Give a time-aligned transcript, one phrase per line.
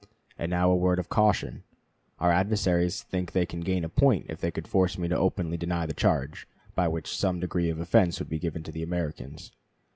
[0.35, 1.61] And now a word of caution.
[2.17, 5.57] Our adversaries think they can gain a point if they could force me to openly
[5.57, 9.51] deny the charge, by which some degree of offense would be given to the Americans.